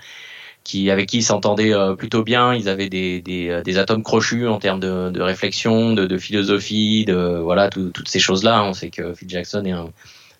qui, 0.64 0.90
avec 0.90 1.09
qui 1.09 1.19
il 1.19 1.23
s'entendait 1.23 1.73
euh, 1.75 1.95
plutôt 1.95 2.23
bien. 2.23 2.54
Ils 2.54 2.69
avaient 2.69 2.88
des, 2.88 3.21
des, 3.21 3.49
euh, 3.49 3.62
des, 3.62 3.78
atomes 3.78 4.02
crochus 4.02 4.47
en 4.49 4.59
termes 4.59 4.81
de, 4.81 5.11
de 5.11 5.21
réflexion, 5.21 5.92
de, 5.95 6.07
de, 6.07 6.19
philosophie, 6.19 7.04
de 7.04 7.40
voilà 7.42 7.69
toutes 7.69 8.09
ces 8.09 8.21
choses-là. 8.21 8.62
On 8.64 8.73
sait 8.73 8.90
que 8.90 9.14
Phil 9.14 9.28
Jackson 9.28 9.64
est 9.64 9.73
un, 9.73 9.90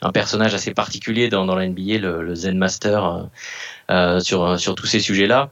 un 0.03 0.11
personnage 0.11 0.53
assez 0.55 0.75
particulier 0.75 1.29
dans, 1.29 1.47
dans 1.47 1.55
la 1.55 1.67
NBA, 1.67 1.99
le, 1.99 2.23
le 2.23 2.35
Zen 2.35 2.59
Master 2.59 3.05
euh, 3.05 3.23
euh 3.91 4.21
sur, 4.21 4.59
sur 4.59 4.75
tous 4.75 4.87
ces 4.87 5.01
sujets-là. 5.01 5.51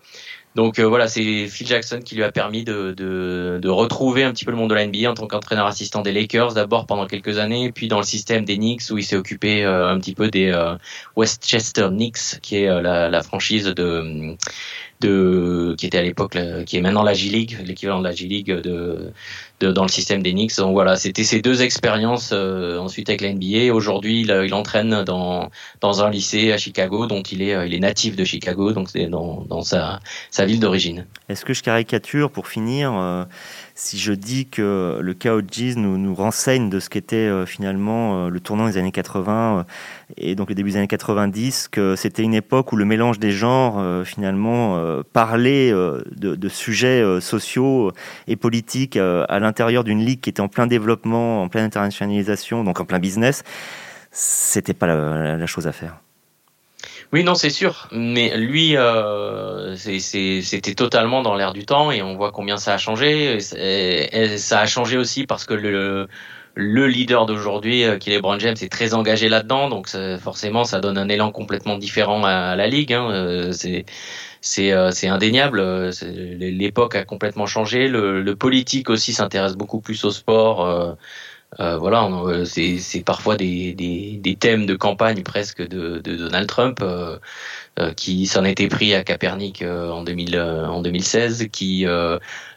Donc 0.57 0.81
euh, 0.81 0.85
voilà, 0.85 1.07
c'est 1.07 1.47
Phil 1.47 1.67
Jackson 1.67 2.01
qui 2.05 2.17
lui 2.17 2.25
a 2.25 2.33
permis 2.33 2.65
de, 2.65 3.61
retrouver 3.69 4.25
un 4.25 4.33
petit 4.33 4.45
peu 4.45 4.51
le 4.51 4.57
monde 4.57 4.71
de 4.71 4.75
la 4.75 4.87
NBA 4.87 5.11
en 5.11 5.15
tant 5.15 5.29
qu'entraîneur 5.29 5.67
assistant 5.67 6.03
des 6.03 6.13
Lakers, 6.13 6.55
d'abord 6.55 6.87
pendant 6.87 7.07
quelques 7.07 7.39
années, 7.39 7.71
puis 7.73 7.87
dans 7.87 7.99
le 7.99 8.05
système 8.05 8.45
des 8.45 8.57
Knicks 8.57 8.83
où 8.91 8.99
il 8.99 9.05
s'est 9.05 9.17
occupé 9.17 9.65
euh, 9.65 9.89
un 9.89 9.99
petit 10.01 10.15
peu 10.15 10.29
des 10.29 10.49
euh, 10.49 10.75
Westchester 11.15 11.89
Knicks, 11.91 12.41
qui 12.43 12.57
est 12.57 12.83
la, 12.83 13.23
franchise 13.23 13.67
de 13.67 14.37
de 15.01 15.75
qui 15.79 15.87
était 15.87 15.99
à 15.99 16.03
l'époque 16.03 16.37
qui 16.67 16.77
est 16.77 16.81
maintenant 16.81 17.03
la 17.03 17.15
G 17.15 17.29
League, 17.31 17.59
l'équivalent 17.65 17.99
de 17.99 18.05
la 18.05 18.13
G 18.13 18.27
League 18.27 18.53
de, 18.53 19.13
de, 19.61 19.73
dans 19.73 19.83
le 19.83 19.89
système 19.89 20.23
des 20.23 20.33
Knicks. 20.33 20.57
Donc 20.57 20.73
voilà, 20.73 20.97
c'était 20.97 21.25
ces 21.25 21.41
deux 21.41 21.63
expériences 21.63 22.31
euh, 22.33 22.79
ensuite 22.79 23.09
avec 23.09 23.21
la 23.21 23.33
NBA. 23.33 23.73
Aujourd'hui, 23.73 24.23
il, 24.23 24.43
il, 24.45 24.55
entraîne 24.55 25.05
dans 25.05 25.51
dans 25.81 26.03
un 26.03 26.11
lycée 26.11 26.53
à 26.53 26.59
Chicago, 26.59 27.07
dont 27.07 27.23
il 27.23 27.43
est 27.43 27.67
il 27.67 27.75
est 27.75 27.81
natif 27.81 28.17
de 28.17 28.25
Chicago, 28.25 28.73
donc 28.73 28.91
c'est 28.91 29.07
dans 29.07 29.45
dans 29.49 29.63
sa 29.63 30.01
sa 30.31 30.45
ville 30.45 30.61
d'origine. 30.61 31.07
Est-ce 31.29 31.45
que 31.45 31.55
je 31.55 31.63
caricature 31.63 32.31
pour 32.31 32.49
finir 32.49 32.93
euh, 32.95 33.25
si 33.81 33.99
je 33.99 34.13
dis 34.13 34.47
que 34.47 34.99
le 35.01 35.15
cas 35.15 35.33
Hodges 35.33 35.77
nous, 35.77 36.15
renseigne 36.15 36.69
de 36.69 36.81
ce 36.81 36.91
qu'était 36.91 37.17
euh, 37.17 37.47
finalement 37.47 38.27
euh, 38.27 38.29
le 38.29 38.39
tournant 38.39 38.67
des 38.67 38.77
années 38.77 38.93
80 38.93 39.59
euh, 39.59 39.63
et 40.19 40.35
donc 40.35 40.51
le 40.51 40.55
début 40.55 40.73
des 40.73 40.77
années 40.77 40.87
90, 40.87 41.69
que 41.69 41.97
c'était 41.97 42.23
une 42.23 42.35
époque 42.35 42.73
où 42.73 42.77
le 42.77 42.85
mélange 42.85 43.19
des 43.19 43.31
genres 43.31 44.05
finalement 44.05 44.79
parlait 45.13 45.73
de, 45.73 46.49
sujets 46.49 47.21
sociaux 47.21 47.93
et 48.27 48.37
politiques 48.37 48.97
à 48.97 49.39
l'intérieur 49.39 49.85
d'une 49.85 50.05
ligue 50.05 50.21
qui 50.21 50.31
était 50.31 50.41
en 50.41 50.49
plein 50.49 50.67
développement, 50.67 51.43
en 51.43 51.49
pleine 51.49 51.65
internationalisation, 51.65 52.65
donc 52.65 52.81
en 52.81 52.85
plein 52.85 52.99
business, 52.99 53.45
c'était 54.11 54.75
pas 54.75 54.87
la 54.89 55.47
chose 55.47 55.67
à 55.67 55.73
faire. 55.73 56.01
Oui, 57.13 57.25
non, 57.25 57.35
c'est 57.35 57.51
sûr. 57.51 57.89
Mais 57.91 58.37
lui, 58.37 58.77
euh, 58.77 59.75
c'était 59.77 60.75
totalement 60.75 61.23
dans 61.23 61.35
l'air 61.35 61.53
du 61.53 61.67
temps 61.67 61.91
et 61.91 62.03
on 62.03 62.17
voit 62.17 62.31
combien 62.31 62.57
ça 62.57 62.75
a 62.75 62.79
changé. 62.79 63.41
Ça 63.41 64.61
a 64.61 64.67
changé 64.67 64.97
aussi 64.97 65.27
parce 65.27 65.45
que 65.45 65.55
le, 65.55 66.09
le 66.55 66.87
leader 66.87 67.27
d'aujourd'hui, 67.27 67.85
euh, 67.85 67.99
qui 67.99 68.11
est 68.11 68.17
LeBron 68.17 68.39
James, 68.39 68.57
est 68.61 68.71
très 68.71 68.95
engagé 68.95 69.29
là-dedans. 69.29 69.69
Donc 69.69 69.89
forcément, 70.21 70.65
ça 70.65 70.81
donne 70.81 70.99
un 70.99 71.09
élan 71.09 71.33
complètement 71.33 71.79
différent 71.79 72.23
à, 72.25 72.57
la 72.57 72.67
ligue. 72.69 72.93
Hein. 72.93 73.11
Euh, 73.11 73.53
c'est 73.53 73.85
c'est 74.41 74.73
euh, 74.73 74.91
indéniable. 75.05 75.61
L'époque 76.39 76.95
a 76.95 77.05
complètement 77.05 77.47
changé. 77.47 77.89
Le, 77.89 78.23
le 78.23 78.37
politique 78.37 78.89
aussi 78.91 79.13
s'intéresse 79.13 79.55
beaucoup 79.55 79.81
plus 79.81 80.05
au 80.05 80.11
sport. 80.11 80.97
Euh, 81.59 81.77
voilà, 81.79 82.05
euh, 82.05 82.45
c'est 82.45 83.03
parfois 83.05 83.37
des, 83.37 83.75
des, 83.75 84.37
thèmes 84.37 84.67
de 84.67 84.77
campagne 84.77 85.23
presque 85.25 85.67
de, 85.67 85.99
de 85.99 86.17
Donald 86.17 86.47
Trump 86.47 86.79
euh, 86.81 87.19
euh 87.81 87.93
qui 87.93 88.27
s'en 88.27 88.45
était 88.45 88.69
pris 88.69 88.95
à 88.95 89.03
Capernic 89.03 89.63
en, 89.63 90.05
2000, 90.05 90.39
en 90.39 90.81
2016, 90.81 91.49
qui 91.51 91.87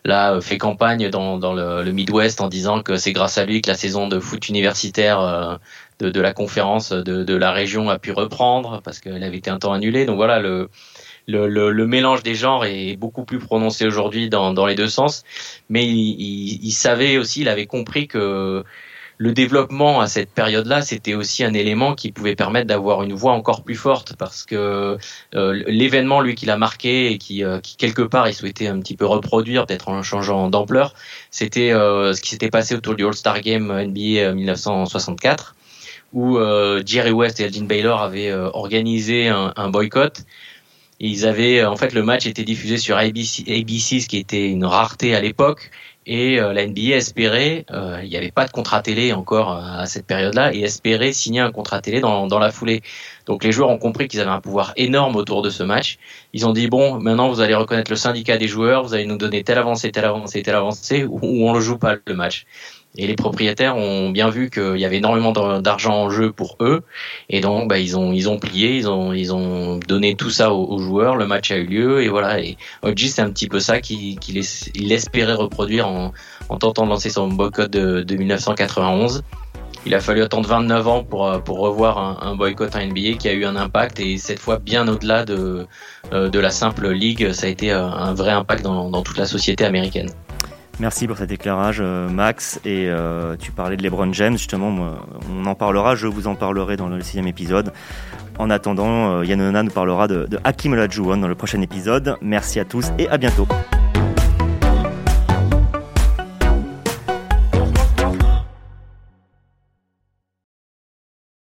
là 0.05 0.41
fait 0.41 0.57
campagne 0.57 1.09
dans, 1.09 1.39
dans 1.39 1.53
le, 1.53 1.91
Midwest 1.91 2.41
en 2.41 2.49
disant 2.49 2.83
que 2.83 2.95
c'est 2.97 3.13
grâce 3.13 3.37
à 3.37 3.45
lui 3.45 3.61
que 3.61 3.69
la 3.69 3.77
saison 3.77 4.07
de 4.07 4.19
foot 4.19 4.47
universitaire 4.49 5.59
de, 6.03 6.21
la 6.21 6.33
conférence 6.33 6.91
de, 6.91 7.35
la 7.35 7.51
région 7.51 7.89
a 7.89 7.99
pu 7.99 8.11
reprendre 8.11 8.81
parce 8.83 8.99
qu'elle 8.99 9.23
avait 9.23 9.37
été 9.37 9.49
un 9.49 9.59
temps 9.59 9.73
annulée. 9.73 10.05
Donc 10.05 10.15
voilà, 10.15 10.39
le, 10.39 10.69
mélange 11.87 12.23
des 12.23 12.35
genres 12.35 12.65
est 12.65 12.95
beaucoup 12.95 13.25
plus 13.25 13.39
prononcé 13.39 13.85
aujourd'hui 13.85 14.29
dans, 14.29 14.65
les 14.65 14.75
deux 14.75 14.89
sens. 14.89 15.23
Mais 15.69 15.85
il, 15.85 16.71
savait 16.71 17.17
aussi, 17.17 17.41
il 17.41 17.49
avait 17.49 17.65
compris 17.67 18.07
que 18.07 18.63
le 19.17 19.31
développement 19.31 20.01
à 20.01 20.07
cette 20.07 20.31
période-là, 20.31 20.81
c'était 20.81 21.13
aussi 21.13 21.43
un 21.43 21.53
élément 21.53 21.95
qui 21.95 22.11
pouvait 22.11 22.35
permettre 22.35 22.67
d'avoir 22.67 23.03
une 23.03 23.13
voix 23.13 23.33
encore 23.33 23.63
plus 23.63 23.75
forte 23.75 24.15
parce 24.17 24.43
que 24.43 24.97
euh, 25.35 25.63
l'événement, 25.67 26.19
lui, 26.21 26.35
qui 26.35 26.45
l'a 26.45 26.57
marqué 26.57 27.11
et 27.11 27.17
qui, 27.17 27.43
euh, 27.43 27.59
qui, 27.59 27.77
quelque 27.77 28.01
part, 28.01 28.27
il 28.27 28.33
souhaitait 28.33 28.67
un 28.67 28.79
petit 28.79 28.97
peu 28.97 29.05
reproduire, 29.05 29.65
peut-être 29.65 29.89
en 29.89 30.01
changeant 30.03 30.49
d'ampleur, 30.49 30.93
c'était 31.31 31.71
euh, 31.71 32.13
ce 32.13 32.21
qui 32.21 32.31
s'était 32.31 32.49
passé 32.49 32.75
autour 32.75 32.95
du 32.95 33.05
All-Star 33.05 33.39
Game 33.41 33.71
NBA 33.71 34.33
1964 34.33 35.55
où 36.13 36.37
Jerry 36.85 37.11
West 37.11 37.39
et 37.39 37.43
Elgin 37.43 37.65
Baylor 37.65 38.01
avaient 38.01 38.31
organisé 38.31 39.27
un, 39.27 39.69
boycott 39.69 40.23
ils 40.99 41.25
avaient, 41.25 41.65
en 41.65 41.75
fait, 41.75 41.93
le 41.93 42.01
match 42.01 42.27
était 42.27 42.45
diffusé 42.45 42.77
sur 42.77 42.97
ABC, 42.97 43.43
ABC, 43.47 43.99
ce 43.99 44.07
qui 44.07 44.17
était 44.17 44.47
une 44.49 44.63
rareté 44.63 45.13
à 45.13 45.19
l'époque. 45.19 45.69
Et 46.05 46.39
euh, 46.39 46.51
la 46.51 46.67
NBA 46.67 46.95
espérait, 46.95 47.65
euh, 47.71 47.99
il 48.03 48.09
n'y 48.09 48.17
avait 48.17 48.31
pas 48.31 48.45
de 48.45 48.51
contrat 48.51 48.81
télé 48.81 49.13
encore 49.13 49.53
euh, 49.53 49.79
à 49.79 49.85
cette 49.85 50.05
période-là, 50.05 50.53
et 50.53 50.61
espérait 50.61 51.13
signer 51.13 51.39
un 51.39 51.51
contrat 51.51 51.81
télé 51.81 52.01
dans, 52.01 52.27
dans 52.27 52.39
la 52.39 52.51
foulée. 52.51 52.81
Donc 53.25 53.43
les 53.43 53.53
joueurs 53.53 53.69
ont 53.69 53.77
compris 53.77 54.09
qu'ils 54.09 54.19
avaient 54.19 54.29
un 54.29 54.41
pouvoir 54.41 54.73
énorme 54.75 55.15
autour 55.15 55.41
de 55.41 55.49
ce 55.49 55.63
match. 55.63 55.97
Ils 56.33 56.45
ont 56.45 56.51
dit 56.51 56.67
bon, 56.67 56.99
maintenant 56.99 57.29
vous 57.29 57.39
allez 57.39 57.55
reconnaître 57.55 57.89
le 57.89 57.95
syndicat 57.95 58.37
des 58.37 58.47
joueurs, 58.47 58.83
vous 58.83 58.93
allez 58.93 59.05
nous 59.05 59.17
donner 59.17 59.43
telle 59.43 59.57
avancée, 59.57 59.91
telle 59.91 60.05
avancée, 60.05 60.43
telle 60.43 60.55
avancée, 60.55 61.05
ou, 61.05 61.19
ou 61.21 61.49
on 61.49 61.53
le 61.53 61.61
joue 61.61 61.77
pas 61.77 61.95
le 62.05 62.13
match. 62.13 62.45
Et 62.95 63.07
les 63.07 63.15
propriétaires 63.15 63.75
ont 63.75 64.11
bien 64.11 64.29
vu 64.29 64.51
qu'il 64.51 64.77
y 64.77 64.85
avait 64.85 64.97
énormément 64.97 65.31
d'argent 65.31 65.95
en 65.95 66.09
jeu 66.11 66.31
pour 66.31 66.57
eux, 66.59 66.83
et 67.27 67.41
donc 67.41 67.67
bah, 67.67 67.79
ils 67.79 67.97
ont 67.97 68.13
ils 68.13 68.29
ont 68.29 68.37
plié, 68.37 68.77
ils 68.77 68.87
ont 68.87 69.13
ils 69.13 69.33
ont 69.33 69.79
donné 69.79 70.15
tout 70.15 70.29
ça 70.29 70.53
aux, 70.53 70.77
joueurs. 70.77 71.15
Le 71.15 71.25
match 71.25 71.49
a 71.51 71.57
eu 71.57 71.65
lieu 71.65 72.03
et 72.03 72.09
voilà. 72.09 72.39
Et 72.39 72.55
OG 72.83 72.99
c'est 73.07 73.21
un 73.21 73.31
petit 73.31 73.47
peu 73.47 73.59
ça 73.59 73.81
qu'il 73.81 74.19
il 74.75 74.91
espérait 74.91 75.33
reproduire 75.33 75.87
en, 75.87 76.13
en 76.49 76.57
tentant 76.57 76.85
de 76.85 76.89
lancer 76.89 77.09
son 77.09 77.29
boycott 77.29 77.71
de, 77.71 78.03
de 78.03 78.15
1991. 78.15 79.23
Il 79.85 79.95
a 79.95 79.99
fallu 79.99 80.21
attendre 80.21 80.47
29 80.47 80.87
ans 80.87 81.03
pour, 81.03 81.41
pour 81.43 81.59
revoir 81.59 81.97
un, 81.97 82.17
un, 82.21 82.35
boycott 82.35 82.73
en 82.75 82.85
NBA 82.85 83.17
qui 83.19 83.27
a 83.27 83.33
eu 83.33 83.43
un 83.43 83.55
impact 83.55 83.99
et 83.99 84.17
cette 84.17 84.39
fois 84.39 84.59
bien 84.59 84.87
au-delà 84.87 85.25
de, 85.25 85.65
euh, 86.13 86.29
de 86.29 86.39
la 86.39 86.51
simple 86.51 86.89
ligue, 86.91 87.33
ça 87.33 87.47
a 87.47 87.49
été 87.49 87.71
un 87.71 88.13
vrai 88.13 88.31
impact 88.31 88.63
dans, 88.63 88.89
dans 88.89 89.01
toute 89.01 89.17
la 89.17 89.25
société 89.25 89.65
américaine. 89.65 90.09
Merci 90.79 91.07
pour 91.07 91.17
cet 91.17 91.31
éclairage, 91.31 91.77
euh, 91.81 92.09
Max. 92.09 92.59
Et 92.65 92.87
euh, 92.89 93.35
tu 93.37 93.51
parlais 93.51 93.77
de 93.77 93.83
LeBron 93.83 94.11
James, 94.13 94.37
justement, 94.37 94.95
on 95.31 95.45
en 95.45 95.55
parlera, 95.55 95.95
je 95.95 96.07
vous 96.07 96.27
en 96.27 96.35
parlerai 96.35 96.77
dans 96.77 96.87
le 96.87 97.01
sixième 97.01 97.27
épisode. 97.27 97.71
En 98.39 98.49
attendant, 98.49 99.21
euh, 99.21 99.35
nous 99.35 99.71
parlera 99.71 100.07
de, 100.07 100.25
de 100.25 100.39
Hakim 100.43 100.73
Olajuwon 100.73 101.17
dans 101.17 101.27
le 101.27 101.35
prochain 101.35 101.61
épisode. 101.61 102.17
Merci 102.21 102.59
à 102.59 102.65
tous 102.65 102.91
et 102.97 103.07
à 103.09 103.17
bientôt. 103.17 103.47